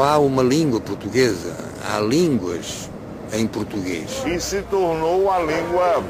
não 0.00 0.06
há 0.06 0.18
uma 0.18 0.42
língua 0.42 0.80
portuguesa, 0.80 1.54
há 1.84 2.00
línguas 2.00 2.88
em 3.34 3.46
português. 3.46 4.24
E 4.24 4.40
se 4.40 4.62
tornou 4.62 5.24
uma 5.24 5.38
língua 5.40 6.02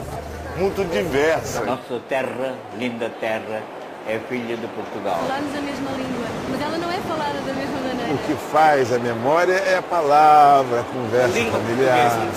muito 0.56 0.84
diversa. 0.92 1.65
Nossa 1.65 1.99
terra, 2.08 2.57
linda 2.79 3.11
terra, 3.18 3.65
é 4.07 4.21
filha 4.29 4.57
de 4.57 4.68
Portugal. 4.68 5.18
Falamos 5.26 5.57
a 5.57 5.61
mesma 5.61 5.91
língua, 5.91 6.26
mas 6.50 6.61
ela 6.61 6.79
não 6.79 6.89
é 6.89 6.99
falada 7.00 7.41
da 7.41 7.53
mesma 7.53 7.81
maneira. 7.81 8.14
O 8.14 8.18
que 8.18 8.34
faz 8.53 8.93
a 8.93 8.98
memória 9.00 9.55
é 9.55 9.79
a 9.79 9.82
palavra, 9.82 10.82
a 10.82 10.84
conversa 10.84 11.50
familiar. 11.50 12.29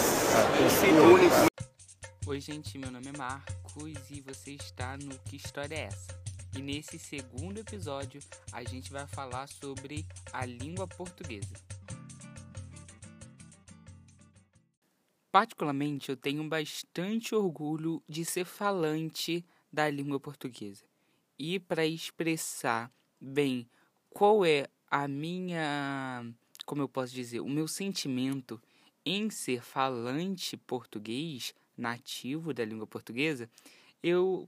Oi, 2.26 2.40
gente, 2.40 2.80
meu 2.80 2.90
nome 2.90 3.10
é 3.14 3.16
Marcos 3.16 3.94
e 4.10 4.22
você 4.22 4.54
está 4.60 4.98
no 4.98 5.20
Que 5.26 5.36
História 5.36 5.76
é 5.76 5.84
Essa? 5.84 6.33
E 6.56 6.62
nesse 6.62 7.00
segundo 7.00 7.60
episódio 7.60 8.22
a 8.52 8.64
gente 8.64 8.92
vai 8.92 9.08
falar 9.08 9.48
sobre 9.48 10.06
a 10.32 10.46
língua 10.46 10.88
portuguesa. 10.88 11.54
Particularmente, 15.32 16.10
eu 16.10 16.16
tenho 16.16 16.48
bastante 16.48 17.34
orgulho 17.34 18.04
de 18.08 18.24
ser 18.24 18.46
falante 18.46 19.44
da 19.72 19.90
língua 19.90 20.20
portuguesa. 20.20 20.84
E 21.40 21.60
para 21.60 21.88
expressar 21.88 22.92
bem 23.20 23.68
qual 24.12 24.46
é 24.46 24.68
a 24.92 25.08
minha, 25.08 26.24
como 26.68 26.84
eu 26.84 26.88
posso 26.88 27.16
dizer, 27.16 27.40
o 27.40 27.50
meu 27.50 27.68
sentimento 27.68 28.62
em 29.04 29.32
ser 29.32 29.64
falante 29.64 30.56
português 30.56 31.56
nativo 31.76 32.54
da 32.54 32.64
língua 32.64 32.86
portuguesa, 32.86 33.50
eu 34.04 34.48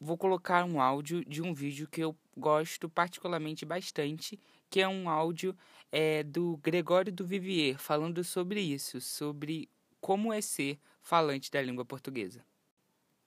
vou 0.00 0.16
colocar 0.16 0.64
um 0.64 0.80
áudio 0.80 1.24
de 1.24 1.42
um 1.42 1.54
vídeo 1.54 1.88
que 1.88 2.00
eu 2.00 2.16
gosto 2.36 2.88
particularmente 2.88 3.64
bastante, 3.64 4.38
que 4.68 4.80
é 4.80 4.88
um 4.88 5.08
áudio 5.08 5.56
é, 5.90 6.22
do 6.22 6.58
Gregório 6.62 7.12
do 7.12 7.24
Vivier, 7.24 7.78
falando 7.78 8.22
sobre 8.24 8.60
isso, 8.60 9.00
sobre 9.00 9.68
como 10.00 10.32
é 10.32 10.40
ser 10.40 10.78
falante 11.00 11.50
da 11.50 11.60
língua 11.62 11.84
portuguesa. 11.84 12.44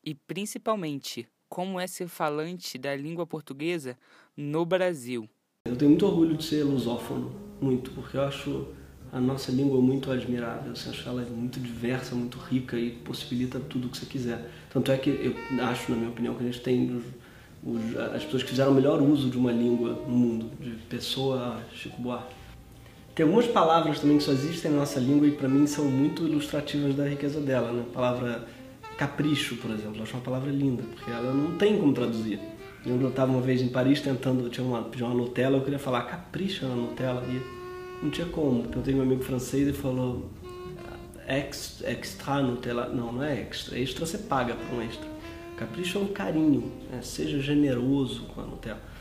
E 0.04 0.14
principalmente, 0.14 1.28
como 1.50 1.80
é 1.80 1.88
ser 1.88 2.08
falante 2.08 2.78
da 2.78 2.96
língua 2.96 3.26
portuguesa 3.26 3.98
no 4.36 4.66
Brasil. 4.66 5.30
Eu 5.66 5.76
tenho 5.76 5.92
muito 5.92 6.06
orgulho 6.06 6.38
de 6.38 6.44
ser 6.44 6.64
lusófono, 6.64 7.32
muito, 7.62 7.92
porque 7.92 8.18
eu 8.18 8.24
acho 8.24 8.76
a 9.16 9.20
nossa 9.22 9.50
língua 9.50 9.80
muito 9.80 10.12
admirável, 10.12 10.66
eu 10.66 10.92
acho 10.92 11.08
ela 11.08 11.22
muito 11.22 11.58
diversa, 11.58 12.14
muito 12.14 12.38
rica 12.38 12.78
e 12.78 12.92
possibilita 12.92 13.62
tudo 13.62 13.88
o 13.88 13.90
que 13.90 13.98
você 13.98 14.06
quiser. 14.06 14.52
Tanto 14.70 14.92
é 14.92 14.98
que 14.98 15.10
eu 15.10 15.64
acho, 15.64 15.90
na 15.90 15.98
minha 15.98 16.10
opinião, 16.10 16.34
que 16.34 16.44
a 16.44 16.46
gente 16.46 16.60
tem 16.60 16.94
os, 16.94 17.06
os, 17.64 17.98
as 18.14 18.26
pessoas 18.26 18.44
que 18.44 18.50
fizeram 18.50 18.74
o 18.74 18.76
melhor 18.76 19.02
uso 19.02 19.30
de 19.30 19.38
uma 19.38 19.54
língua 19.54 19.94
no 20.06 20.14
mundo, 20.14 20.52
de 20.60 20.72
Pessoa 20.90 21.62
a 21.62 21.74
Chico 21.74 22.02
Buarque. 22.02 22.36
Tem 23.16 23.26
algumas 23.26 23.48
palavras 23.48 24.02
também 24.02 24.18
que 24.18 24.24
só 24.26 24.34
existem 24.34 24.70
na 24.70 24.80
nossa 24.80 25.00
língua 25.00 25.26
e 25.26 25.32
para 25.32 25.48
mim 25.48 25.66
são 25.66 25.86
muito 25.86 26.28
ilustrativas 26.28 26.94
da 26.94 27.08
riqueza 27.08 27.40
dela. 27.40 27.72
Né? 27.72 27.86
A 27.90 27.94
palavra 27.94 28.46
capricho, 28.98 29.56
por 29.56 29.72
exemplo, 29.72 29.96
eu 29.96 30.04
acho 30.04 30.14
uma 30.14 30.24
palavra 30.24 30.52
linda, 30.52 30.84
porque 30.94 31.10
ela 31.10 31.34
não 31.34 31.58
tem 31.58 31.78
como 31.78 31.94
traduzir. 31.94 32.38
Eu 32.86 33.08
estava 33.08 33.32
uma 33.32 33.42
vez 33.42 33.62
em 33.62 33.70
Paris 33.70 34.02
tentando, 34.02 34.50
tinha 34.50 34.68
uma, 34.68 34.82
pedir 34.84 35.04
uma 35.04 35.14
Nutella, 35.14 35.56
eu 35.56 35.62
queria 35.62 35.80
falar 35.80 36.02
capricha 36.02 36.68
na 36.68 36.76
Nutella 36.76 37.24
e 37.30 37.65
não 38.06 38.12
tinha 38.12 38.28
como. 38.28 38.72
Eu 38.72 38.84
tenho 38.84 39.00
um 39.00 39.02
amigo 39.02 39.24
francês 39.24 39.68
e 39.68 39.74
falou 39.74 40.30
extra, 41.28 41.92
extra 41.92 42.42
Nutella. 42.42 42.88
Não, 42.90 43.12
não 43.12 43.24
é 43.24 43.42
extra. 43.42 43.80
Extra 43.80 44.06
você 44.06 44.20
paga 44.20 44.56
por 44.56 44.76
um 44.76 44.82
extra. 44.82 45.10
Capricho 45.58 45.98
é 45.98 46.02
um 46.02 46.14
carinho, 46.14 46.62
né? 46.90 47.02
seja 47.02 47.40
generoso 47.40 48.28
com 48.28 48.42
a 48.42 48.46
Nutella. 48.46 48.96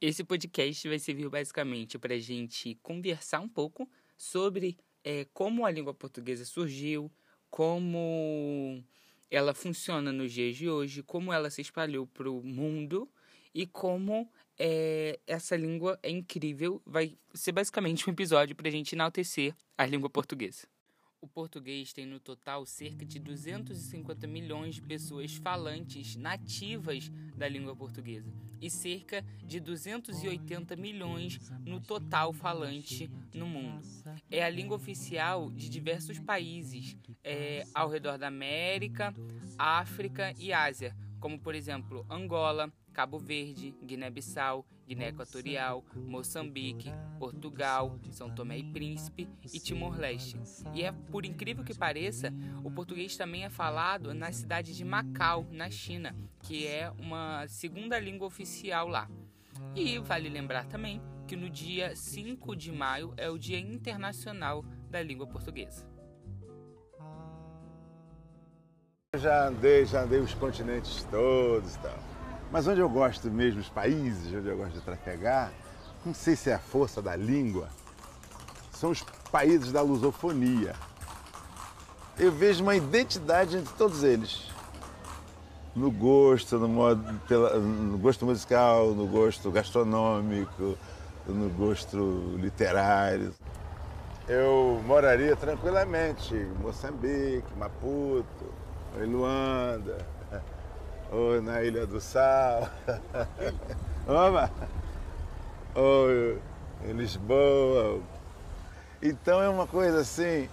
Esse 0.00 0.22
podcast 0.22 0.88
vai 0.88 0.98
servir 0.98 1.28
basicamente 1.28 1.98
para 1.98 2.14
a 2.14 2.18
gente 2.18 2.76
conversar 2.82 3.40
um 3.40 3.48
pouco 3.48 3.88
sobre 4.16 4.76
é, 5.02 5.24
como 5.32 5.64
a 5.64 5.70
língua 5.70 5.94
portuguesa 5.94 6.44
surgiu, 6.44 7.10
como 7.50 8.84
ela 9.30 9.54
funciona 9.54 10.12
nos 10.12 10.32
dias 10.32 10.56
de 10.56 10.68
hoje, 10.68 11.02
como 11.02 11.32
ela 11.32 11.50
se 11.50 11.62
espalhou 11.62 12.06
para 12.06 12.30
o 12.30 12.42
mundo 12.42 13.08
e 13.54 13.66
como 13.66 14.30
é, 14.58 15.18
essa 15.26 15.56
língua 15.56 15.98
é 16.02 16.10
incrível. 16.10 16.82
Vai 16.84 17.16
ser 17.34 17.52
basicamente 17.52 18.08
um 18.08 18.12
episódio 18.12 18.56
para 18.56 18.68
a 18.68 18.72
gente 18.72 18.94
enaltecer 18.94 19.54
a 19.76 19.86
língua 19.86 20.10
portuguesa. 20.10 20.66
O 21.20 21.26
português 21.26 21.92
tem 21.92 22.06
no 22.06 22.20
total 22.20 22.64
cerca 22.64 23.04
de 23.04 23.18
250 23.18 24.24
milhões 24.28 24.76
de 24.76 24.82
pessoas 24.82 25.34
falantes 25.34 26.14
nativas 26.14 27.10
da 27.36 27.48
língua 27.48 27.74
portuguesa 27.74 28.32
e 28.60 28.70
cerca 28.70 29.24
de 29.44 29.58
280 29.58 30.76
milhões 30.76 31.40
no 31.66 31.80
total 31.80 32.32
falante 32.32 33.10
no 33.34 33.48
mundo. 33.48 33.84
É 34.30 34.44
a 34.44 34.48
língua 34.48 34.76
oficial 34.76 35.50
de 35.50 35.68
diversos 35.68 36.20
países 36.20 36.96
é, 37.24 37.66
ao 37.74 37.88
redor 37.88 38.16
da 38.16 38.28
América, 38.28 39.12
África 39.58 40.32
e 40.38 40.52
Ásia, 40.52 40.96
como 41.18 41.36
por 41.36 41.52
exemplo 41.52 42.06
Angola, 42.08 42.72
Cabo 42.98 43.16
Verde, 43.16 43.76
Guiné-Bissau, 43.80 44.66
Guiné 44.84 45.10
Equatorial, 45.10 45.84
Moçambique, 45.94 46.90
Portugal, 47.16 47.96
São 48.10 48.28
Tomé 48.28 48.58
e 48.58 48.64
Príncipe 48.64 49.28
e 49.54 49.60
Timor-Leste. 49.60 50.36
E 50.74 50.82
é 50.82 50.90
por 50.90 51.24
incrível 51.24 51.62
que 51.62 51.72
pareça, 51.72 52.34
o 52.64 52.68
português 52.72 53.16
também 53.16 53.44
é 53.44 53.48
falado 53.48 54.12
na 54.12 54.32
cidade 54.32 54.76
de 54.76 54.84
Macau, 54.84 55.46
na 55.52 55.70
China, 55.70 56.12
que 56.42 56.66
é 56.66 56.90
uma 56.98 57.46
segunda 57.46 58.00
língua 58.00 58.26
oficial 58.26 58.88
lá. 58.88 59.08
E 59.76 60.00
vale 60.00 60.28
lembrar 60.28 60.66
também 60.66 61.00
que 61.28 61.36
no 61.36 61.48
dia 61.48 61.94
5 61.94 62.56
de 62.56 62.72
maio 62.72 63.14
é 63.16 63.30
o 63.30 63.38
Dia 63.38 63.60
Internacional 63.60 64.64
da 64.90 65.00
Língua 65.00 65.28
Portuguesa. 65.28 65.86
Já 69.14 69.46
andei, 69.46 69.86
já 69.86 70.02
andei 70.02 70.18
os 70.18 70.34
continentes 70.34 71.04
todos 71.04 71.76
e 71.76 71.78
tal. 71.78 72.07
Mas 72.50 72.66
onde 72.66 72.80
eu 72.80 72.88
gosto 72.88 73.30
mesmo, 73.30 73.60
os 73.60 73.68
países 73.68 74.32
onde 74.32 74.48
eu 74.48 74.56
gosto 74.56 74.74
de 74.74 74.80
trafegar, 74.80 75.52
não 76.04 76.14
sei 76.14 76.34
se 76.34 76.50
é 76.50 76.54
a 76.54 76.58
força 76.58 77.02
da 77.02 77.14
língua, 77.14 77.68
são 78.72 78.90
os 78.90 79.02
países 79.30 79.70
da 79.70 79.82
lusofonia. 79.82 80.74
Eu 82.18 82.32
vejo 82.32 82.62
uma 82.62 82.74
identidade 82.74 83.56
entre 83.56 83.72
todos 83.74 84.02
eles. 84.02 84.48
No 85.76 85.90
gosto, 85.90 86.58
no, 86.58 86.68
modo, 86.68 87.20
pela, 87.28 87.58
no 87.58 87.98
gosto 87.98 88.24
musical, 88.24 88.88
no 88.88 89.06
gosto 89.06 89.50
gastronômico, 89.50 90.76
no 91.26 91.48
gosto 91.50 92.34
literário. 92.38 93.34
Eu 94.26 94.82
moraria 94.86 95.36
tranquilamente 95.36 96.34
em 96.34 96.46
Moçambique, 96.60 97.46
Maputo, 97.56 98.52
em 99.00 99.04
Luanda, 99.04 99.98
ou 101.10 101.40
na 101.40 101.62
Ilha 101.62 101.86
do 101.86 102.00
Sal, 102.00 102.68
Oba! 104.06 104.50
ou 105.74 106.38
em 106.84 106.92
Lisboa. 106.92 108.00
Então 109.02 109.40
é 109.40 109.48
uma 109.48 109.66
coisa 109.66 110.00
assim 110.00 110.48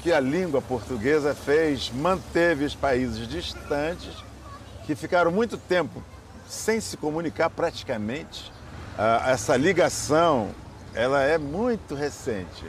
que 0.00 0.12
a 0.12 0.18
língua 0.18 0.60
portuguesa 0.60 1.34
fez, 1.34 1.90
manteve 1.90 2.64
os 2.64 2.74
países 2.74 3.28
distantes 3.28 4.16
que 4.84 4.94
ficaram 4.96 5.30
muito 5.30 5.56
tempo 5.56 6.02
sem 6.48 6.80
se 6.80 6.96
comunicar 6.96 7.48
praticamente. 7.50 8.52
essa 9.26 9.56
ligação, 9.56 10.50
ela 10.94 11.22
é 11.22 11.38
muito 11.38 11.94
recente. 11.94 12.64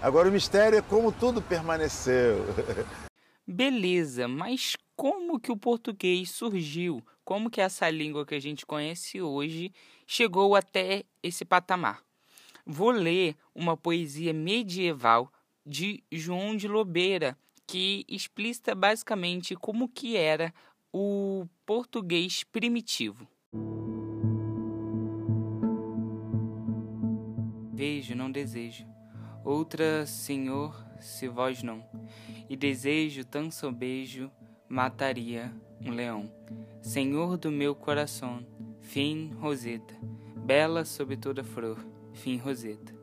Agora 0.00 0.28
o 0.28 0.32
mistério 0.32 0.78
é 0.78 0.82
como 0.82 1.10
tudo 1.10 1.42
permaneceu. 1.42 2.46
Beleza, 3.46 4.28
mas 4.28 4.76
como 4.96 5.38
que 5.38 5.52
o 5.52 5.56
português 5.56 6.30
surgiu? 6.30 7.04
Como 7.22 7.50
que 7.50 7.60
essa 7.60 7.88
língua 7.90 8.24
que 8.24 8.34
a 8.34 8.40
gente 8.40 8.64
conhece 8.64 9.20
hoje 9.20 9.70
chegou 10.06 10.56
até 10.56 11.04
esse 11.22 11.44
patamar? 11.44 12.02
Vou 12.64 12.90
ler 12.90 13.36
uma 13.54 13.76
poesia 13.76 14.32
medieval 14.32 15.30
de 15.64 16.02
João 16.10 16.56
de 16.56 16.66
Lobeira, 16.66 17.36
que 17.66 18.04
explicita 18.08 18.74
basicamente 18.74 19.54
como 19.54 19.88
que 19.88 20.16
era 20.16 20.54
o 20.92 21.46
português 21.66 22.42
primitivo. 22.44 23.28
Vejo, 27.72 28.14
não 28.14 28.32
desejo. 28.32 28.86
Outra, 29.44 30.06
Senhor, 30.06 30.74
se 30.98 31.28
vós 31.28 31.62
não. 31.62 31.84
E 32.48 32.56
desejo 32.56 33.24
tão 33.24 33.50
sobejo 33.50 34.30
mataria 34.68 35.52
um 35.84 35.90
leão. 35.90 36.30
Senhor 36.82 37.36
do 37.36 37.50
meu 37.50 37.74
coração, 37.74 38.46
fim 38.80 39.32
Roseta, 39.40 39.94
bela 40.36 40.84
sob 40.84 41.16
toda 41.16 41.44
flor, 41.44 41.78
fim 42.12 42.36
Roseta. 42.36 42.94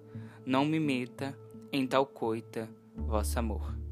Não 0.45 0.65
me 0.65 0.80
meta 0.80 1.38
em 1.71 1.88
tal 1.88 2.06
coita, 2.06 2.69
vosso 2.95 3.39
amor. 3.39 3.83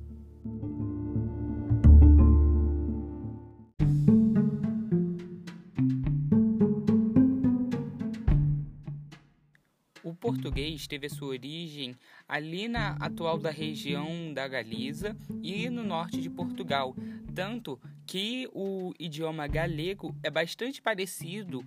português 10.22 10.88
teve 10.88 11.08
a 11.08 11.10
sua 11.10 11.30
origem 11.30 11.96
ali 12.28 12.68
na 12.68 12.92
atual 12.98 13.40
da 13.40 13.50
região 13.50 14.32
da 14.34 14.48
Galiza 14.48 15.18
e 15.42 15.70
no 15.70 15.84
norte 15.84 16.22
de 16.22 16.30
Portugal, 16.30 16.96
tanto 17.34 17.80
que 18.06 18.48
o 18.54 18.94
idioma 19.00 19.48
galego 19.48 20.16
é 20.24 20.30
bastante 20.30 20.82
parecido, 20.82 21.64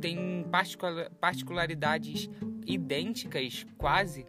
tem 0.00 0.44
particularidades 1.20 2.28
idênticas, 2.66 3.66
quase, 3.76 4.26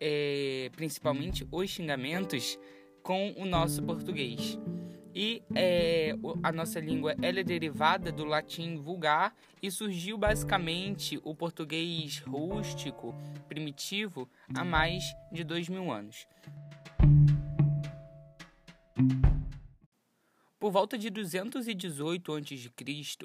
é, 0.00 0.70
principalmente 0.76 1.46
os 1.50 1.70
xingamentos, 1.70 2.58
com 3.02 3.34
o 3.36 3.44
nosso 3.44 3.82
português. 3.82 4.58
E 5.14 5.42
é, 5.54 6.16
a 6.42 6.50
nossa 6.50 6.80
língua 6.80 7.14
ela 7.22 7.38
é 7.38 7.44
derivada 7.44 8.10
do 8.10 8.24
latim 8.24 8.76
vulgar 8.76 9.32
e 9.62 9.70
surgiu 9.70 10.18
basicamente 10.18 11.20
o 11.22 11.34
português 11.36 12.18
rústico, 12.18 13.14
primitivo, 13.46 14.28
há 14.52 14.64
mais 14.64 15.04
de 15.30 15.44
dois 15.44 15.68
mil 15.68 15.92
anos. 15.92 16.26
Por 20.64 20.70
volta 20.70 20.96
de 20.96 21.10
218 21.10 22.32
a.C., 22.36 22.70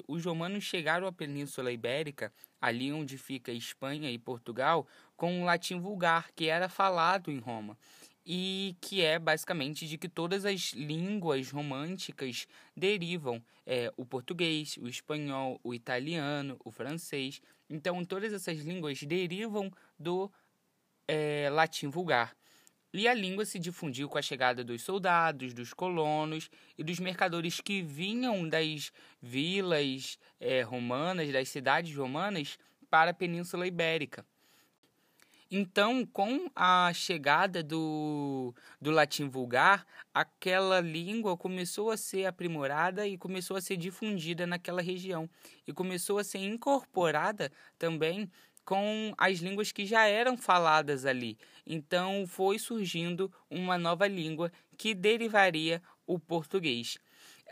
os 0.06 0.26
romanos 0.26 0.62
chegaram 0.62 1.06
à 1.06 1.12
Península 1.12 1.72
Ibérica, 1.72 2.30
ali 2.60 2.92
onde 2.92 3.16
fica 3.16 3.50
Espanha 3.50 4.10
e 4.10 4.18
Portugal, 4.18 4.86
com 5.16 5.40
o 5.40 5.44
latim 5.46 5.80
vulgar, 5.80 6.30
que 6.36 6.50
era 6.50 6.68
falado 6.68 7.30
em 7.30 7.38
Roma 7.38 7.78
e 8.26 8.76
que 8.78 9.00
é 9.00 9.18
basicamente 9.18 9.88
de 9.88 9.96
que 9.96 10.06
todas 10.06 10.44
as 10.44 10.74
línguas 10.74 11.50
românticas 11.50 12.46
derivam 12.76 13.42
é, 13.64 13.90
o 13.96 14.04
português, 14.04 14.76
o 14.76 14.86
espanhol, 14.86 15.58
o 15.64 15.72
italiano, 15.72 16.60
o 16.62 16.70
francês. 16.70 17.40
Então, 17.70 18.04
todas 18.04 18.34
essas 18.34 18.58
línguas 18.58 19.02
derivam 19.02 19.72
do 19.98 20.30
é, 21.08 21.48
latim 21.50 21.88
vulgar. 21.88 22.36
E 22.92 23.06
a 23.06 23.14
língua 23.14 23.44
se 23.44 23.58
difundiu 23.58 24.08
com 24.08 24.18
a 24.18 24.22
chegada 24.22 24.64
dos 24.64 24.82
soldados, 24.82 25.54
dos 25.54 25.72
colonos 25.72 26.50
e 26.76 26.82
dos 26.82 26.98
mercadores 26.98 27.60
que 27.60 27.82
vinham 27.82 28.48
das 28.48 28.92
vilas 29.22 30.18
é, 30.40 30.62
romanas, 30.62 31.32
das 31.32 31.48
cidades 31.48 31.94
romanas, 31.94 32.58
para 32.90 33.12
a 33.12 33.14
Península 33.14 33.66
Ibérica. 33.66 34.26
Então, 35.52 36.06
com 36.06 36.48
a 36.54 36.92
chegada 36.94 37.60
do, 37.60 38.54
do 38.80 38.92
latim 38.92 39.28
vulgar, 39.28 39.84
aquela 40.14 40.80
língua 40.80 41.36
começou 41.36 41.90
a 41.90 41.96
ser 41.96 42.26
aprimorada 42.26 43.04
e 43.04 43.18
começou 43.18 43.56
a 43.56 43.60
ser 43.60 43.76
difundida 43.76 44.46
naquela 44.46 44.80
região. 44.80 45.28
E 45.66 45.72
começou 45.72 46.18
a 46.18 46.24
ser 46.24 46.38
incorporada 46.38 47.50
também 47.76 48.30
com 48.70 49.12
as 49.18 49.40
línguas 49.40 49.72
que 49.72 49.84
já 49.84 50.06
eram 50.06 50.36
faladas 50.36 51.04
ali. 51.04 51.36
Então, 51.66 52.24
foi 52.24 52.56
surgindo 52.56 53.28
uma 53.50 53.76
nova 53.76 54.06
língua 54.06 54.52
que 54.78 54.94
derivaria 54.94 55.82
o 56.06 56.20
português. 56.20 56.96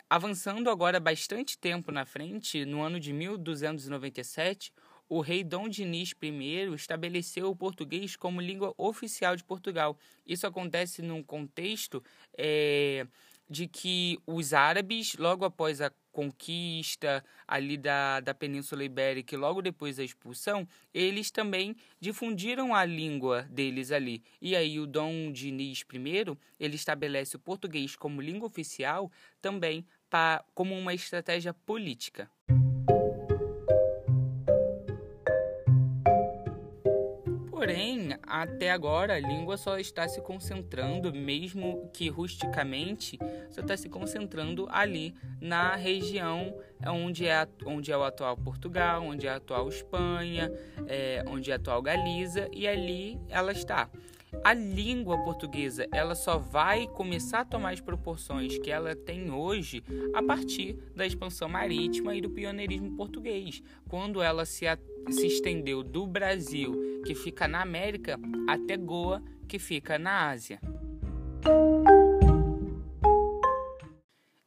Avançando 0.08 0.70
agora 0.70 1.00
bastante 1.00 1.58
tempo 1.58 1.90
na 1.90 2.06
frente, 2.06 2.64
no 2.64 2.82
ano 2.82 3.00
de 3.00 3.12
1297, 3.12 4.72
o 5.08 5.20
rei 5.20 5.42
Dom 5.42 5.68
Dinis 5.68 6.14
I 6.22 6.72
estabeleceu 6.72 7.50
o 7.50 7.56
português 7.56 8.14
como 8.14 8.40
língua 8.40 8.72
oficial 8.78 9.34
de 9.34 9.42
Portugal. 9.42 9.98
Isso 10.24 10.46
acontece 10.46 11.02
num 11.02 11.24
contexto 11.24 12.00
é, 12.38 13.04
de 13.50 13.66
que 13.66 14.20
os 14.24 14.54
árabes, 14.54 15.16
logo 15.16 15.44
após 15.44 15.80
a 15.80 15.90
conquista 16.12 17.24
ali 17.46 17.76
da, 17.76 18.20
da 18.20 18.34
Península 18.34 18.84
Ibérica 18.84 19.34
e 19.34 19.38
logo 19.38 19.62
depois 19.62 19.96
da 19.96 20.04
expulsão, 20.04 20.66
eles 20.92 21.30
também 21.30 21.76
difundiram 22.00 22.74
a 22.74 22.84
língua 22.84 23.42
deles 23.50 23.92
ali. 23.92 24.22
E 24.40 24.56
aí 24.56 24.78
o 24.80 24.86
Dom 24.86 25.30
Dinis 25.32 25.84
I, 25.92 26.38
ele 26.58 26.76
estabelece 26.76 27.36
o 27.36 27.40
português 27.40 27.96
como 27.96 28.20
língua 28.20 28.46
oficial 28.46 29.10
também 29.40 29.86
pra, 30.10 30.44
como 30.54 30.76
uma 30.76 30.94
estratégia 30.94 31.52
política. 31.52 32.30
Até 38.22 38.70
agora 38.70 39.14
a 39.14 39.18
língua 39.18 39.56
só 39.56 39.78
está 39.78 40.08
se 40.08 40.20
concentrando, 40.20 41.12
mesmo 41.12 41.90
que 41.92 42.08
rusticamente, 42.08 43.18
só 43.50 43.60
está 43.60 43.76
se 43.76 43.88
concentrando 43.88 44.66
ali 44.70 45.14
na 45.40 45.74
região 45.76 46.54
onde 46.86 47.26
é, 47.26 47.46
onde 47.64 47.90
é 47.90 47.96
o 47.96 48.04
atual 48.04 48.36
Portugal, 48.36 49.02
onde 49.02 49.26
é 49.26 49.30
a 49.30 49.36
atual 49.36 49.68
Espanha, 49.68 50.52
é, 50.86 51.24
onde 51.28 51.50
é 51.50 51.54
a 51.54 51.56
atual 51.56 51.82
Galiza, 51.82 52.48
e 52.52 52.66
ali 52.66 53.18
ela 53.28 53.52
está. 53.52 53.90
A 54.44 54.52
língua 54.52 55.22
portuguesa 55.24 55.88
ela 55.92 56.14
só 56.14 56.38
vai 56.38 56.86
começar 56.86 57.40
a 57.40 57.44
tomar 57.44 57.72
as 57.72 57.80
proporções 57.80 58.58
que 58.58 58.70
ela 58.70 58.94
tem 58.94 59.30
hoje 59.30 59.82
a 60.14 60.22
partir 60.22 60.74
da 60.94 61.06
expansão 61.06 61.48
marítima 61.48 62.14
e 62.14 62.20
do 62.20 62.30
pioneirismo 62.30 62.96
português, 62.96 63.62
quando 63.88 64.22
ela 64.22 64.44
se, 64.44 64.66
se 65.10 65.26
estendeu 65.26 65.82
do 65.82 66.06
Brasil, 66.06 67.02
que 67.04 67.14
fica 67.14 67.48
na 67.48 67.62
América, 67.62 68.18
até 68.48 68.76
Goa, 68.76 69.22
que 69.48 69.58
fica 69.58 69.98
na 69.98 70.28
Ásia. 70.28 70.60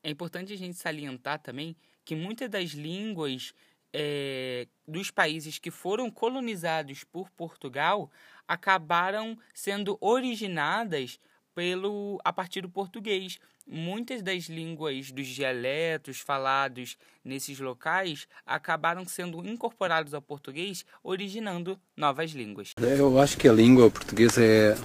É 0.04 0.10
importante 0.10 0.54
a 0.54 0.58
gente 0.58 0.78
salientar 0.78 1.40
também 1.40 1.76
que 2.04 2.16
muitas 2.16 2.50
das 2.50 2.72
línguas 2.72 3.54
é, 3.94 4.68
dos 4.88 5.12
países 5.12 5.60
que 5.60 5.70
foram 5.70 6.10
colonizados 6.10 7.04
por 7.04 7.30
Portugal 7.32 8.10
acabaram 8.52 9.38
sendo 9.54 9.98
originadas 10.02 11.18
pelo 11.56 12.20
a 12.22 12.34
partir 12.34 12.60
do 12.60 12.70
português. 12.70 13.40
Muitas 13.66 14.22
das 14.22 14.50
línguas 14.50 15.10
dos 15.10 15.28
dialetos 15.28 16.20
falados 16.20 16.98
nesses 17.24 17.60
locais 17.60 18.28
acabaram 18.46 19.06
sendo 19.06 19.48
incorporados 19.48 20.14
ao 20.14 20.22
português, 20.22 20.84
originando 21.02 21.80
novas 21.96 22.32
línguas. 22.32 22.74
Eu 22.78 23.18
acho 23.22 23.38
que 23.38 23.48
a 23.48 23.54
língua 23.54 23.90
portuguesa 23.90 24.44
é, 24.44 24.78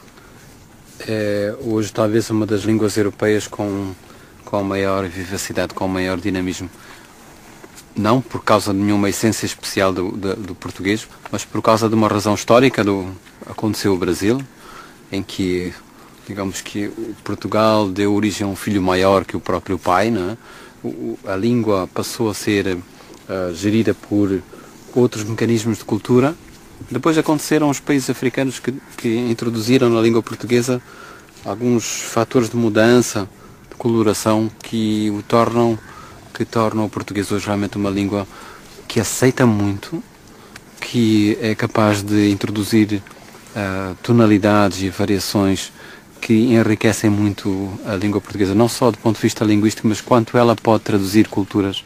é 1.08 1.56
hoje 1.60 1.92
talvez 1.92 2.30
uma 2.30 2.46
das 2.46 2.60
línguas 2.60 2.96
europeias 2.96 3.48
com, 3.48 3.92
com 4.44 4.62
maior 4.62 5.08
vivacidade, 5.08 5.74
com 5.74 5.88
maior 5.88 6.20
dinamismo 6.20 6.70
não 7.96 8.20
por 8.20 8.44
causa 8.44 8.74
de 8.74 8.78
nenhuma 8.78 9.08
essência 9.08 9.46
especial 9.46 9.92
do, 9.92 10.12
do, 10.12 10.36
do, 10.36 10.54
português, 10.54 11.08
mas 11.32 11.46
por 11.46 11.62
causa 11.62 11.88
de 11.88 11.94
uma 11.94 12.08
razão 12.08 12.34
histórica 12.34 12.84
do 12.84 13.10
aconteceu 13.46 13.94
o 13.94 13.98
Brasil, 13.98 14.40
em 15.10 15.22
que 15.22 15.72
digamos 16.26 16.60
que 16.60 16.90
Portugal 17.22 17.88
deu 17.88 18.12
origem 18.12 18.46
a 18.46 18.50
um 18.50 18.56
filho 18.56 18.82
maior 18.82 19.24
que 19.24 19.36
o 19.36 19.40
próprio 19.40 19.78
pai, 19.78 20.10
né? 20.10 20.36
A 21.26 21.36
língua 21.36 21.88
passou 21.92 22.28
a 22.28 22.34
ser 22.34 22.76
uh, 22.76 23.54
gerida 23.54 23.94
por 23.94 24.42
outros 24.94 25.24
mecanismos 25.24 25.78
de 25.78 25.84
cultura. 25.84 26.34
Depois 26.90 27.16
aconteceram 27.16 27.70
os 27.70 27.80
países 27.80 28.10
africanos 28.10 28.58
que, 28.58 28.74
que 28.96 29.16
introduziram 29.16 29.88
na 29.88 30.00
língua 30.00 30.22
portuguesa 30.22 30.82
alguns 31.44 32.02
fatores 32.02 32.50
de 32.50 32.56
mudança, 32.56 33.28
de 33.70 33.76
coloração 33.76 34.50
que 34.62 35.10
o 35.10 35.22
tornam 35.22 35.78
que 36.34 36.44
tornam 36.44 36.84
o 36.84 36.90
português 36.90 37.32
hoje 37.32 37.46
realmente 37.46 37.78
uma 37.78 37.88
língua 37.88 38.26
que 38.86 39.00
aceita 39.00 39.46
muito, 39.46 40.02
que 40.78 41.38
é 41.40 41.54
capaz 41.54 42.02
de 42.02 42.30
introduzir 42.30 43.02
uh, 43.56 43.94
tonalidades 44.02 44.82
e 44.82 44.90
variações 44.90 45.72
que 46.20 46.34
enriquecem 46.34 47.08
muito 47.08 47.48
a 47.84 47.94
língua 47.94 48.20
portuguesa, 48.20 48.54
não 48.54 48.68
só 48.68 48.90
do 48.90 48.98
ponto 48.98 49.16
de 49.16 49.22
vista 49.22 49.44
linguístico, 49.44 49.88
mas 49.88 50.00
quanto 50.00 50.36
ela 50.36 50.54
pode 50.54 50.84
traduzir 50.84 51.28
culturas. 51.28 51.84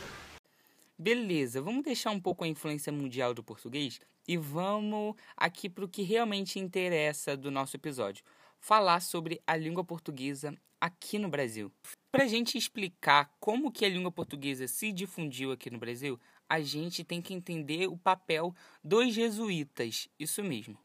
Beleza, 0.99 1.63
vamos 1.63 1.85
deixar 1.85 2.11
um 2.11 2.21
pouco 2.21 2.45
a 2.45 2.49
influência 2.49 2.93
mundial 2.93 3.33
do 3.33 3.43
português 3.43 4.01
e 4.29 4.37
vamos 4.37 5.15
aqui 5.37 5.69
para 5.69 5.85
o 5.85 5.89
que 5.89 6.03
realmente 6.03 6.59
interessa 6.59 7.37
do 7.37 7.51
nosso 7.51 7.77
episódio: 7.77 8.23
falar 8.59 9.01
sobre 9.01 9.41
a 9.47 9.57
língua 9.57 9.85
portuguesa 9.85 10.55
aqui 10.81 11.19
no 11.19 11.29
Brasil. 11.29 11.73
Para 12.13 12.25
a 12.25 12.29
gente 12.29 12.59
explicar 12.59 13.31
como 13.39 13.71
que 13.71 13.85
a 13.85 13.89
língua 13.89 14.11
portuguesa 14.11 14.67
se 14.67 14.93
difundiu 14.93 15.53
aqui 15.53 15.71
no 15.71 15.79
Brasil, 15.79 16.19
a 16.49 16.61
gente 16.61 17.05
tem 17.05 17.23
que 17.23 17.33
entender 17.33 17.87
o 17.87 17.97
papel 17.97 18.55
dos 18.83 19.15
jesuítas, 19.15 20.09
isso 20.19 20.43
mesmo. 20.43 20.77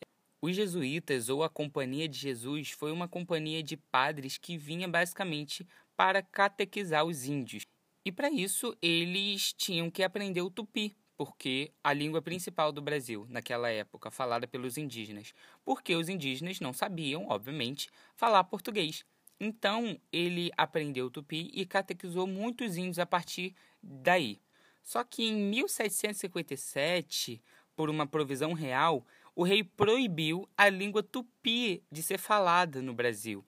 Os 0.45 0.55
jesuítas 0.55 1.27
ou 1.27 1.41
a 1.41 1.49
Companhia 1.49 2.07
de 2.07 2.19
Jesus 2.19 2.69
foi 2.69 2.91
uma 2.91 3.07
companhia 3.07 3.63
de 3.63 3.75
padres 3.75 4.37
que 4.37 4.59
vinha 4.59 4.87
basicamente 4.87 5.67
para 5.97 6.21
catequizar 6.21 7.03
os 7.03 7.25
índios. 7.25 7.65
E 8.05 8.11
para 8.11 8.29
isso 8.29 8.77
eles 8.79 9.53
tinham 9.53 9.89
que 9.89 10.03
aprender 10.03 10.43
o 10.43 10.51
tupi, 10.51 10.95
porque 11.17 11.71
a 11.83 11.91
língua 11.91 12.21
principal 12.21 12.71
do 12.71 12.79
Brasil 12.79 13.25
naquela 13.27 13.71
época, 13.71 14.11
falada 14.11 14.47
pelos 14.47 14.77
indígenas, 14.77 15.33
porque 15.63 15.95
os 15.95 16.09
indígenas 16.09 16.59
não 16.59 16.73
sabiam, 16.73 17.25
obviamente, 17.27 17.89
falar 18.15 18.43
português. 18.43 19.03
Então 19.39 19.99
ele 20.13 20.51
aprendeu 20.55 21.09
tupi 21.09 21.49
e 21.55 21.65
catequizou 21.65 22.27
muitos 22.27 22.77
índios 22.77 22.99
a 22.99 23.05
partir 23.07 23.55
daí. 23.81 24.39
Só 24.83 25.03
que 25.03 25.23
em 25.23 25.35
1757, 25.35 27.41
por 27.75 27.89
uma 27.89 28.05
provisão 28.05 28.53
real, 28.53 29.03
o 29.35 29.43
rei 29.43 29.63
proibiu 29.63 30.47
a 30.57 30.69
língua 30.69 31.03
tupi 31.03 31.83
de 31.91 32.01
ser 32.01 32.17
falada 32.17 32.81
no 32.81 32.93
Brasil. 32.93 33.43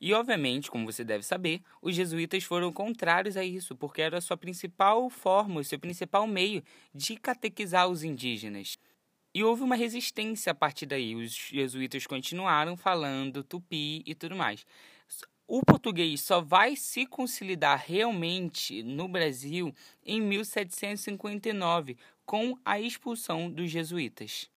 E, 0.00 0.12
obviamente, 0.14 0.70
como 0.70 0.90
você 0.90 1.04
deve 1.04 1.24
saber, 1.24 1.62
os 1.80 1.94
jesuítas 1.94 2.42
foram 2.42 2.72
contrários 2.72 3.36
a 3.36 3.44
isso, 3.44 3.76
porque 3.76 4.02
era 4.02 4.18
a 4.18 4.20
sua 4.20 4.36
principal 4.36 5.08
forma, 5.10 5.60
o 5.60 5.64
seu 5.64 5.78
principal 5.78 6.26
meio 6.26 6.62
de 6.94 7.16
catequizar 7.16 7.88
os 7.88 8.02
indígenas. 8.02 8.78
E 9.34 9.44
houve 9.44 9.62
uma 9.62 9.76
resistência 9.76 10.50
a 10.50 10.54
partir 10.54 10.86
daí. 10.86 11.14
Os 11.14 11.32
jesuítas 11.32 12.06
continuaram 12.06 12.76
falando 12.76 13.44
tupi 13.44 14.02
e 14.04 14.14
tudo 14.14 14.36
mais. 14.36 14.66
O 15.46 15.64
português 15.64 16.20
só 16.20 16.40
vai 16.40 16.76
se 16.76 17.06
consolidar 17.06 17.84
realmente 17.86 18.82
no 18.82 19.06
Brasil 19.06 19.74
em 20.04 20.20
1759, 20.20 21.96
com 22.24 22.58
a 22.64 22.80
expulsão 22.80 23.50
dos 23.50 23.70
jesuítas. 23.70 24.50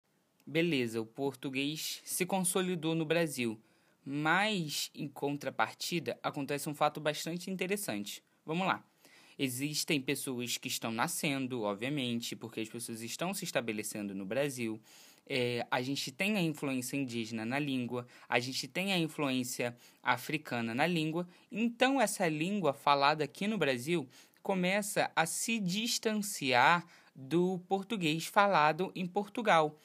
Beleza, 0.47 1.01
o 1.01 1.05
português 1.05 2.01
se 2.05 2.23
consolidou 2.23 2.93
no 2.93 3.03
Brasil. 3.03 3.59
Mas, 4.05 4.91
em 4.93 5.07
contrapartida, 5.07 6.19
acontece 6.21 6.69
um 6.69 6.75
fato 6.75 6.99
bastante 6.99 7.49
interessante. 7.49 8.21
Vamos 8.45 8.67
lá. 8.67 8.85
Existem 9.39 9.99
pessoas 9.99 10.57
que 10.57 10.67
estão 10.67 10.91
nascendo, 10.91 11.63
obviamente, 11.63 12.35
porque 12.35 12.61
as 12.61 12.69
pessoas 12.69 13.01
estão 13.01 13.33
se 13.33 13.43
estabelecendo 13.43 14.13
no 14.13 14.23
Brasil. 14.23 14.79
É, 15.27 15.65
a 15.71 15.81
gente 15.81 16.11
tem 16.11 16.37
a 16.37 16.41
influência 16.41 16.95
indígena 16.95 17.43
na 17.43 17.57
língua, 17.57 18.05
a 18.29 18.39
gente 18.39 18.67
tem 18.67 18.93
a 18.93 18.99
influência 18.99 19.75
africana 20.03 20.75
na 20.75 20.85
língua. 20.85 21.27
Então, 21.51 21.99
essa 21.99 22.27
língua 22.27 22.71
falada 22.71 23.23
aqui 23.23 23.47
no 23.47 23.57
Brasil 23.57 24.07
começa 24.43 25.11
a 25.15 25.25
se 25.25 25.59
distanciar 25.59 26.85
do 27.15 27.59
português 27.67 28.27
falado 28.27 28.91
em 28.93 29.07
Portugal. 29.07 29.75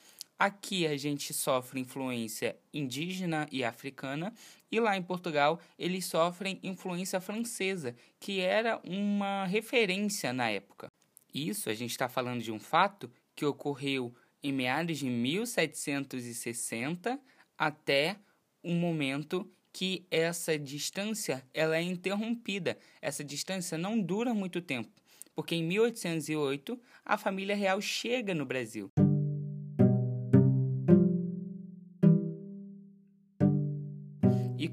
Aqui 0.41 0.87
a 0.87 0.97
gente 0.97 1.35
sofre 1.35 1.81
influência 1.81 2.57
indígena 2.73 3.47
e 3.53 3.63
africana, 3.63 4.33
e 4.73 4.81
lá 4.81 4.97
em 4.97 5.03
Portugal 5.03 5.61
eles 5.79 6.07
sofrem 6.07 6.59
influência 6.63 7.21
francesa, 7.21 7.95
que 8.19 8.41
era 8.41 8.81
uma 8.83 9.45
referência 9.45 10.33
na 10.33 10.49
época. 10.49 10.89
Isso 11.35 11.69
a 11.69 11.75
gente 11.75 11.91
está 11.91 12.09
falando 12.09 12.41
de 12.41 12.51
um 12.51 12.59
fato 12.59 13.11
que 13.37 13.45
ocorreu 13.45 14.15
em 14.43 14.51
meados 14.51 15.01
de 15.01 15.11
1760 15.11 17.21
até 17.59 18.17
o 18.63 18.73
momento 18.73 19.47
que 19.71 20.07
essa 20.11 20.59
distância 20.59 21.47
ela 21.53 21.77
é 21.77 21.83
interrompida. 21.83 22.79
Essa 23.03 23.23
distância 23.23 23.77
não 23.77 24.01
dura 24.01 24.33
muito 24.33 24.63
tempo, 24.63 24.91
porque 25.35 25.55
em 25.55 25.63
1808 25.63 26.81
a 27.05 27.19
família 27.19 27.55
real 27.55 27.79
chega 27.83 28.35
no 28.35 28.47
Brasil. 28.47 28.91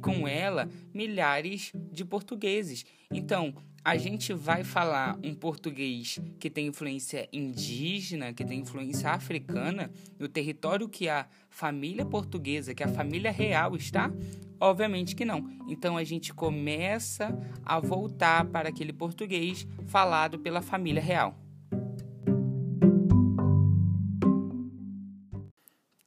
Com 0.08 0.28
ela 0.28 0.70
milhares 0.94 1.74
de 1.92 2.06
portugueses. 2.06 2.86
Então, 3.12 3.54
a 3.84 3.98
gente 3.98 4.34
vai 4.34 4.64
falar 4.64 5.18
um 5.24 5.34
português 5.34 6.20
que 6.40 6.50
tem 6.50 6.68
influência 6.68 7.28
indígena, 7.32 8.34
que 8.34 8.46
tem 8.46 8.60
influência 8.60 9.10
africana, 9.10 9.92
no 10.18 10.28
território 10.28 10.88
que 10.88 11.10
a 11.10 11.28
família 11.50 12.06
portuguesa, 12.06 12.74
que 12.74 12.84
a 12.84 12.88
família 12.88 13.32
real 13.32 13.76
está? 13.76 14.12
Obviamente 14.60 15.16
que 15.16 15.26
não. 15.26 15.50
Então 15.68 15.98
a 15.98 16.04
gente 16.04 16.34
começa 16.34 17.38
a 17.66 17.80
voltar 17.80 18.46
para 18.46 18.70
aquele 18.70 18.94
português 18.94 19.68
falado 19.86 20.40
pela 20.40 20.62
família 20.62 21.02
real. 21.02 21.38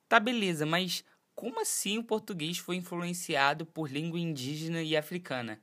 Tá 0.09 0.19
beleza, 0.19 0.66
mas 0.66 1.04
como 1.40 1.59
assim 1.59 1.97
o 1.97 2.04
português 2.04 2.59
foi 2.59 2.76
influenciado 2.76 3.64
por 3.64 3.90
língua 3.90 4.20
indígena 4.20 4.82
e 4.82 4.94
africana? 4.94 5.59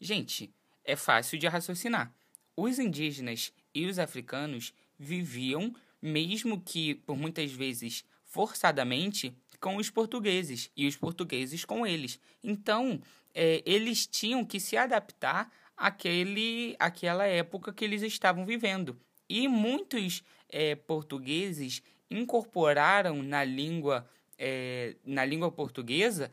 Gente, 0.00 0.54
é 0.84 0.94
fácil 0.94 1.36
de 1.36 1.48
raciocinar. 1.48 2.14
Os 2.56 2.78
indígenas 2.78 3.52
e 3.74 3.86
os 3.86 3.98
africanos 3.98 4.72
viviam, 4.96 5.74
mesmo 6.00 6.60
que 6.60 6.94
por 6.94 7.16
muitas 7.16 7.50
vezes 7.50 8.04
forçadamente, 8.24 9.36
com 9.58 9.78
os 9.78 9.90
portugueses 9.90 10.70
e 10.76 10.86
os 10.86 10.94
portugueses 10.94 11.64
com 11.64 11.84
eles. 11.84 12.20
Então, 12.40 13.00
é, 13.34 13.64
eles 13.66 14.06
tinham 14.06 14.44
que 14.44 14.60
se 14.60 14.76
adaptar 14.76 15.50
àquele, 15.76 16.76
àquela 16.78 17.26
época 17.26 17.72
que 17.72 17.84
eles 17.84 18.02
estavam 18.02 18.46
vivendo. 18.46 18.96
E 19.28 19.48
muitos 19.48 20.22
é, 20.48 20.76
portugueses 20.76 21.82
incorporaram 22.08 23.24
na 23.24 23.42
língua 23.42 24.08
é, 24.38 24.96
na 25.04 25.24
língua 25.24 25.50
portuguesa 25.50 26.30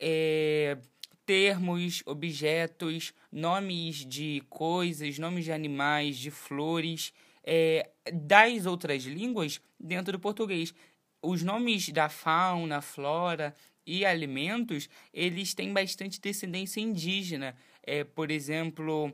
é, 0.00 0.78
termos, 1.26 2.02
objetos, 2.06 3.12
nomes 3.30 4.06
de 4.06 4.42
coisas, 4.48 5.18
nomes 5.18 5.44
de 5.44 5.52
animais, 5.52 6.16
de 6.16 6.30
flores, 6.30 7.12
é, 7.44 7.90
das 8.12 8.66
outras 8.66 9.04
línguas 9.04 9.60
dentro 9.78 10.12
do 10.12 10.18
português. 10.18 10.74
Os 11.22 11.42
nomes 11.42 11.90
da 11.90 12.08
fauna, 12.08 12.80
flora 12.80 13.54
e 13.86 14.04
alimentos, 14.04 14.88
eles 15.12 15.54
têm 15.54 15.72
bastante 15.72 16.20
descendência 16.20 16.80
indígena. 16.80 17.54
É, 17.82 18.02
por 18.02 18.30
exemplo, 18.30 19.12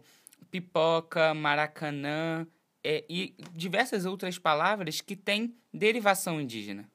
pipoca, 0.51 1.35
maracanã 1.35 2.47
é, 2.83 3.05
e 3.09 3.35
diversas 3.53 4.07
outras 4.07 4.39
palavras 4.39 5.01
que 5.01 5.17
têm 5.17 5.55
derivação 5.73 6.41
indígena. 6.41 6.89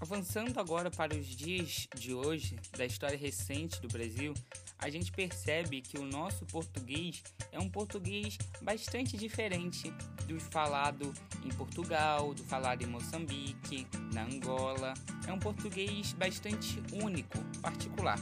Avançando 0.00 0.58
agora 0.58 0.90
para 0.90 1.14
os 1.14 1.26
dias 1.26 1.86
de 1.94 2.14
hoje, 2.14 2.56
da 2.74 2.86
história 2.86 3.18
recente 3.18 3.78
do 3.82 3.88
Brasil, 3.88 4.32
a 4.78 4.88
gente 4.88 5.12
percebe 5.12 5.82
que 5.82 5.98
o 5.98 6.06
nosso 6.06 6.46
português 6.46 7.22
é 7.52 7.58
um 7.60 7.68
português 7.68 8.38
bastante 8.62 9.18
diferente 9.18 9.92
do 10.26 10.40
falado 10.40 11.12
em 11.44 11.50
Portugal, 11.50 12.32
do 12.32 12.42
falado 12.44 12.82
em 12.82 12.86
Moçambique, 12.86 13.86
na 14.14 14.24
Angola. 14.24 14.94
É 15.28 15.32
um 15.34 15.38
português 15.38 16.14
bastante 16.14 16.82
único, 16.94 17.36
particular. 17.60 18.18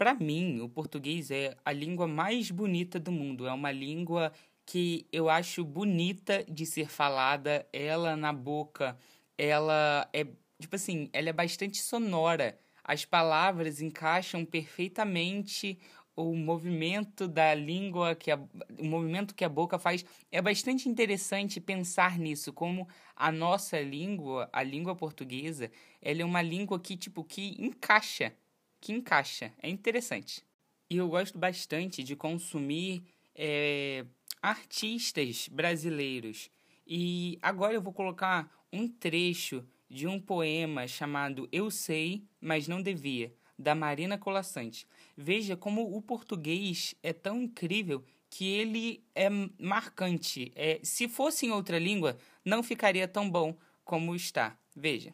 Para 0.00 0.14
mim, 0.14 0.60
o 0.60 0.68
português 0.68 1.30
é 1.30 1.56
a 1.64 1.72
língua 1.72 2.06
mais 2.06 2.50
bonita 2.50 2.98
do 2.98 3.10
mundo. 3.10 3.46
É 3.46 3.52
uma 3.52 3.70
língua 3.70 4.32
que 4.70 5.04
eu 5.12 5.28
acho 5.28 5.64
bonita 5.64 6.44
de 6.48 6.64
ser 6.64 6.88
falada, 6.88 7.66
ela 7.72 8.14
na 8.14 8.32
boca, 8.32 8.96
ela 9.36 10.08
é, 10.12 10.24
tipo 10.60 10.76
assim, 10.76 11.10
ela 11.12 11.28
é 11.28 11.32
bastante 11.32 11.78
sonora. 11.82 12.56
As 12.84 13.04
palavras 13.04 13.80
encaixam 13.80 14.44
perfeitamente 14.44 15.76
o 16.14 16.36
movimento 16.36 17.26
da 17.26 17.52
língua 17.52 18.14
que 18.14 18.30
a, 18.30 18.36
o 18.78 18.84
movimento 18.84 19.34
que 19.34 19.44
a 19.44 19.48
boca 19.48 19.76
faz. 19.76 20.04
É 20.30 20.40
bastante 20.40 20.88
interessante 20.88 21.60
pensar 21.60 22.16
nisso 22.16 22.52
como 22.52 22.86
a 23.16 23.32
nossa 23.32 23.80
língua 23.80 24.48
a 24.52 24.62
língua 24.62 24.94
portuguesa 24.94 25.68
ela 26.00 26.22
é 26.22 26.24
uma 26.24 26.42
língua 26.42 26.78
que 26.78 26.96
tipo 26.96 27.24
que 27.24 27.56
encaixa 27.58 28.32
que 28.80 28.92
encaixa. 28.92 29.52
É 29.60 29.68
interessante. 29.68 30.44
E 30.88 30.96
eu 30.96 31.08
gosto 31.08 31.36
bastante 31.38 32.04
de 32.04 32.14
consumir 32.14 33.02
é, 33.34 34.04
artistas 34.42 35.48
brasileiros. 35.48 36.50
E 36.86 37.38
agora 37.42 37.74
eu 37.74 37.82
vou 37.82 37.92
colocar 37.92 38.50
um 38.72 38.88
trecho 38.88 39.64
de 39.88 40.06
um 40.06 40.20
poema 40.20 40.86
chamado 40.86 41.48
Eu 41.50 41.70
Sei, 41.70 42.24
mas 42.40 42.68
Não 42.68 42.80
Devia, 42.80 43.34
da 43.58 43.74
Marina 43.74 44.16
Colassante. 44.16 44.86
Veja 45.16 45.56
como 45.56 45.96
o 45.96 46.00
português 46.00 46.94
é 47.02 47.12
tão 47.12 47.42
incrível 47.42 48.04
que 48.30 48.46
ele 48.46 49.04
é 49.14 49.28
marcante. 49.58 50.52
É, 50.54 50.80
se 50.82 51.08
fosse 51.08 51.46
em 51.46 51.50
outra 51.50 51.78
língua, 51.78 52.16
não 52.44 52.62
ficaria 52.62 53.08
tão 53.08 53.28
bom 53.28 53.56
como 53.84 54.14
está. 54.14 54.56
Veja. 54.74 55.12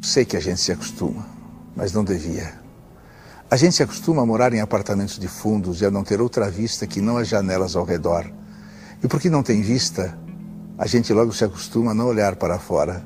Sei 0.00 0.24
que 0.24 0.36
a 0.36 0.40
gente 0.40 0.60
se 0.60 0.70
acostuma, 0.70 1.26
mas 1.76 1.92
não 1.92 2.04
devia. 2.04 2.67
A 3.50 3.56
gente 3.56 3.76
se 3.76 3.82
acostuma 3.82 4.20
a 4.20 4.26
morar 4.26 4.52
em 4.52 4.60
apartamentos 4.60 5.18
de 5.18 5.26
fundos 5.26 5.80
e 5.80 5.86
a 5.86 5.90
não 5.90 6.04
ter 6.04 6.20
outra 6.20 6.50
vista 6.50 6.86
que 6.86 7.00
não 7.00 7.16
as 7.16 7.26
janelas 7.26 7.74
ao 7.74 7.82
redor. 7.82 8.30
E 9.02 9.08
porque 9.08 9.30
não 9.30 9.42
tem 9.42 9.62
vista, 9.62 10.18
a 10.76 10.86
gente 10.86 11.14
logo 11.14 11.32
se 11.32 11.44
acostuma 11.44 11.92
a 11.92 11.94
não 11.94 12.08
olhar 12.08 12.36
para 12.36 12.58
fora. 12.58 13.02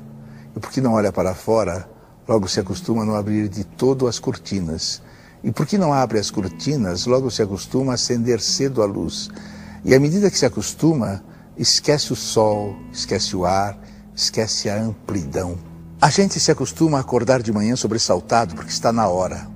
E 0.53 0.59
porque 0.59 0.81
não 0.81 0.95
olha 0.95 1.13
para 1.13 1.33
fora, 1.33 1.89
logo 2.27 2.49
se 2.49 2.59
acostuma 2.59 3.03
a 3.03 3.05
não 3.05 3.15
abrir 3.15 3.47
de 3.47 3.63
todo 3.63 4.05
as 4.05 4.19
cortinas. 4.19 5.01
E 5.41 5.49
porque 5.49 5.77
não 5.77 5.93
abre 5.93 6.19
as 6.19 6.29
cortinas, 6.29 7.05
logo 7.05 7.31
se 7.31 7.41
acostuma 7.41 7.93
a 7.93 7.95
acender 7.95 8.41
cedo 8.41 8.83
a 8.83 8.85
luz. 8.85 9.29
E 9.85 9.95
à 9.95 9.99
medida 9.99 10.29
que 10.29 10.37
se 10.37 10.45
acostuma, 10.45 11.23
esquece 11.57 12.11
o 12.11 12.17
sol, 12.17 12.75
esquece 12.91 13.33
o 13.33 13.45
ar, 13.45 13.79
esquece 14.13 14.69
a 14.69 14.75
amplidão. 14.75 15.57
A 16.01 16.09
gente 16.09 16.37
se 16.37 16.51
acostuma 16.51 16.97
a 16.97 17.01
acordar 17.01 17.41
de 17.41 17.53
manhã 17.53 17.77
sobressaltado 17.77 18.55
porque 18.55 18.71
está 18.71 18.91
na 18.91 19.07
hora 19.07 19.52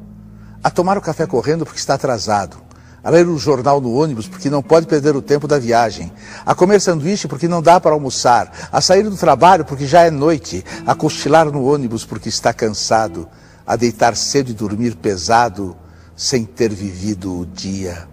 a 0.67 0.69
tomar 0.69 0.97
o 0.97 1.01
café 1.01 1.25
correndo 1.25 1.63
porque 1.63 1.79
está 1.79 1.93
atrasado, 1.93 2.57
a 3.01 3.09
ler 3.09 3.25
o 3.25 3.37
jornal 3.37 3.79
no 3.79 3.93
ônibus 3.93 4.27
porque 4.27 4.49
não 4.49 4.61
pode 4.61 4.85
perder 4.85 5.15
o 5.15 5.21
tempo 5.21 5.47
da 5.47 5.57
viagem, 5.57 6.11
a 6.45 6.53
comer 6.53 6.81
sanduíche 6.81 7.25
porque 7.25 7.47
não 7.47 7.61
dá 7.61 7.79
para 7.79 7.93
almoçar, 7.93 8.51
a 8.69 8.81
sair 8.81 9.03
do 9.03 9.15
trabalho 9.15 9.63
porque 9.63 9.87
já 9.87 10.03
é 10.03 10.11
noite, 10.11 10.65
a 10.85 10.93
cochilar 10.93 11.49
no 11.49 11.63
ônibus 11.63 12.03
porque 12.03 12.27
está 12.27 12.51
cansado, 12.51 13.29
a 13.65 13.77
deitar 13.77 14.13
cedo 14.17 14.51
e 14.51 14.53
dormir 14.53 14.97
pesado 14.97 15.73
sem 16.17 16.43
ter 16.43 16.73
vivido 16.73 17.39
o 17.39 17.45
dia. 17.45 18.05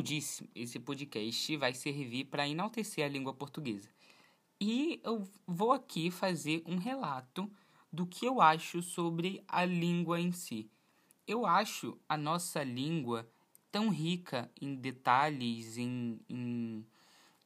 Eu 0.00 0.02
disse, 0.02 0.48
esse 0.54 0.80
podcast 0.80 1.54
vai 1.58 1.74
servir 1.74 2.24
para 2.24 2.48
enaltecer 2.48 3.04
a 3.04 3.08
língua 3.08 3.34
portuguesa. 3.34 3.86
E 4.58 4.98
eu 5.04 5.28
vou 5.46 5.72
aqui 5.72 6.10
fazer 6.10 6.62
um 6.64 6.78
relato 6.78 7.50
do 7.92 8.06
que 8.06 8.24
eu 8.24 8.40
acho 8.40 8.80
sobre 8.80 9.44
a 9.46 9.62
língua 9.62 10.18
em 10.18 10.32
si. 10.32 10.70
Eu 11.26 11.44
acho 11.44 11.98
a 12.08 12.16
nossa 12.16 12.64
língua 12.64 13.30
tão 13.70 13.90
rica 13.90 14.50
em 14.58 14.74
detalhes, 14.74 15.76
em, 15.76 16.18
em, 16.30 16.86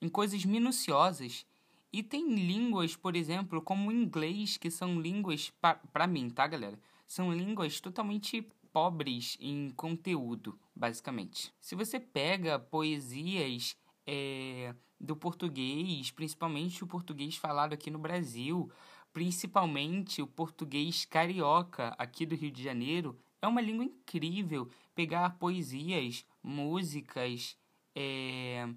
em 0.00 0.08
coisas 0.08 0.44
minuciosas. 0.44 1.44
E 1.92 2.04
tem 2.04 2.36
línguas, 2.36 2.94
por 2.94 3.16
exemplo, 3.16 3.60
como 3.60 3.90
o 3.90 3.92
inglês, 3.92 4.56
que 4.56 4.70
são 4.70 5.00
línguas, 5.00 5.52
para 5.92 6.06
mim, 6.06 6.30
tá, 6.30 6.46
galera? 6.46 6.78
São 7.04 7.34
línguas 7.34 7.80
totalmente 7.80 8.46
pobres 8.74 9.38
em 9.40 9.70
conteúdo, 9.70 10.58
basicamente. 10.74 11.54
Se 11.60 11.76
você 11.76 12.00
pega 12.00 12.58
poesias 12.58 13.76
é, 14.04 14.74
do 14.98 15.14
português, 15.14 16.10
principalmente 16.10 16.82
o 16.82 16.86
português 16.88 17.36
falado 17.36 17.72
aqui 17.72 17.88
no 17.88 18.00
Brasil, 18.00 18.68
principalmente 19.12 20.20
o 20.20 20.26
português 20.26 21.04
carioca 21.04 21.94
aqui 21.96 22.26
do 22.26 22.34
Rio 22.34 22.50
de 22.50 22.64
Janeiro, 22.64 23.16
é 23.40 23.46
uma 23.46 23.60
língua 23.60 23.84
incrível. 23.84 24.68
Pegar 24.92 25.38
poesias, 25.38 26.26
músicas, 26.42 27.56
é, 27.94 28.68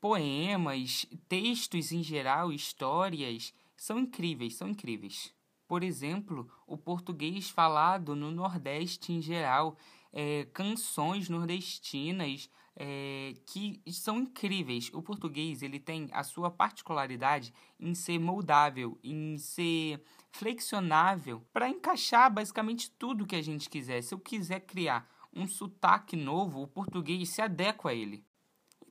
poemas, 0.00 1.04
textos 1.28 1.92
em 1.92 2.02
geral, 2.02 2.50
histórias, 2.54 3.52
são 3.76 3.98
incríveis, 3.98 4.54
são 4.54 4.66
incríveis. 4.66 5.34
Por 5.70 5.84
exemplo, 5.84 6.50
o 6.66 6.76
português 6.76 7.48
falado 7.48 8.16
no 8.16 8.32
Nordeste 8.32 9.12
em 9.12 9.22
geral, 9.22 9.76
é, 10.12 10.44
canções 10.52 11.28
nordestinas 11.28 12.50
é, 12.74 13.34
que 13.46 13.80
são 13.92 14.18
incríveis. 14.18 14.90
O 14.92 15.00
português 15.00 15.62
ele 15.62 15.78
tem 15.78 16.08
a 16.10 16.24
sua 16.24 16.50
particularidade 16.50 17.54
em 17.78 17.94
ser 17.94 18.18
moldável, 18.18 18.98
em 19.04 19.38
ser 19.38 20.02
flexionável 20.32 21.46
para 21.52 21.68
encaixar 21.68 22.34
basicamente 22.34 22.90
tudo 22.90 23.24
que 23.24 23.36
a 23.36 23.42
gente 23.42 23.70
quiser. 23.70 24.02
Se 24.02 24.12
eu 24.12 24.18
quiser 24.18 24.58
criar 24.66 25.08
um 25.32 25.46
sotaque 25.46 26.16
novo, 26.16 26.62
o 26.62 26.66
português 26.66 27.28
se 27.28 27.40
adequa 27.40 27.90
a 27.90 27.94
ele. 27.94 28.24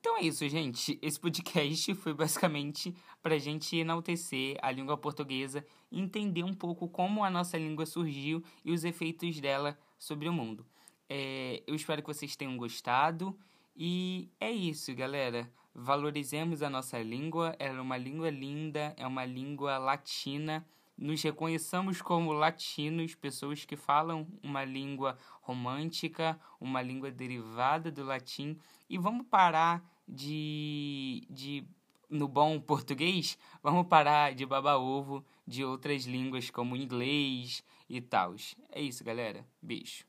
Então 0.10 0.18
é 0.18 0.24
isso, 0.24 0.50
gente. 0.50 0.98
Esse 1.04 1.20
podcast 1.20 1.94
foi 1.94 2.16
basicamente 2.16 2.96
para 3.22 3.36
a 3.36 3.38
gente 3.38 3.78
enaltecer 3.78 4.58
a 4.60 4.72
língua 4.72 4.98
portuguesa 4.98 5.64
entender 5.92 6.44
um 6.44 6.54
pouco 6.54 6.90
como 6.90 7.24
a 7.24 7.30
nossa 7.30 7.60
língua 7.60 7.86
surgiu 7.86 8.44
e 8.66 8.72
os 8.72 8.84
efeitos 8.84 9.40
dela 9.40 9.78
sobre 10.00 10.28
o 10.28 10.34
mundo. 10.34 10.66
É, 11.08 11.62
eu 11.68 11.76
espero 11.76 12.02
que 12.02 12.08
vocês 12.08 12.36
tenham 12.36 12.58
gostado 12.58 13.38
e 13.76 14.32
é 14.40 14.50
isso, 14.50 14.96
galera. 14.96 15.48
Valorizemos 15.76 16.64
a 16.64 16.72
nossa 16.72 17.00
língua. 17.00 17.56
Ela 17.60 17.78
é 17.78 17.82
uma 17.82 17.98
língua 17.98 18.32
linda, 18.32 18.96
é 18.98 19.06
uma 19.06 19.26
língua 19.26 19.78
latina 19.78 20.66
nos 21.00 21.22
reconheçamos 21.22 22.02
como 22.02 22.34
latinos, 22.34 23.16
pessoas 23.16 23.64
que 23.64 23.78
falam 23.78 24.28
uma 24.44 24.66
língua 24.66 25.18
romântica, 25.42 26.38
uma 26.60 26.82
língua 26.82 27.10
derivada 27.10 27.90
do 27.90 28.04
latim, 28.04 28.60
e 28.90 28.98
vamos 28.98 29.26
parar 29.28 29.82
de, 30.10 31.24
de 31.30 31.64
no 32.10 32.28
bom 32.28 32.60
português, 32.60 33.38
vamos 33.62 33.88
parar 33.88 34.34
de 34.34 34.46
babar 34.46 34.80
ovo 34.80 35.24
de 35.46 35.64
outras 35.64 36.06
línguas 36.06 36.50
como 36.50 36.76
inglês 36.76 37.64
e 37.88 38.02
tal. 38.02 38.36
É 38.72 38.82
isso, 38.82 39.04
galera. 39.04 39.46
Beijo. 39.62 40.04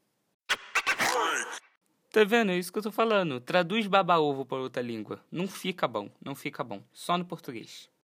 Tá 2.11 2.25
vendo? 2.25 2.51
É 2.51 2.59
isso 2.59 2.73
que 2.73 2.79
eu 2.79 2.83
tô 2.83 2.91
falando. 2.91 3.41
Traduz 3.41 3.87
baba 3.87 4.19
ovo 4.19 4.45
para 4.45 4.59
outra 4.59 4.83
língua. 4.83 5.23
Não 5.31 5.47
fica 5.47 5.87
bom, 5.87 6.11
não 6.25 6.35
fica 6.35 6.65
bom. 6.65 6.83
Só 6.93 7.19
no 7.19 7.25
português. 7.25 7.91